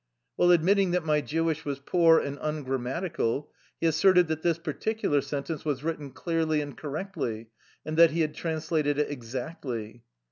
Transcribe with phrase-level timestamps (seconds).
[0.35, 5.63] While admitting that my Jewish was poor and ungrammatical, he asserted that this particular sentence
[5.63, 7.49] was written clearly and cor rectly,
[7.85, 10.01] and that he had translated it exactly.